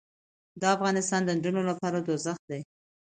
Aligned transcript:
دافغانستان 0.63 1.21
د 1.23 1.29
نجونو 1.37 1.61
لپاره 1.69 1.97
دوزخ 2.07 2.37
دې 2.49 2.59